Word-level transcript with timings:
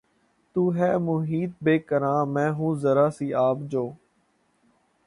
تو 0.55 0.63
ہے 0.75 0.91
محیط 0.97 1.51
بیکراں 1.63 2.25
میں 2.25 2.49
ہوں 2.51 2.75
ذرا 2.75 3.09
سی 3.09 3.33
آب 3.39 3.57
جو 3.71 3.89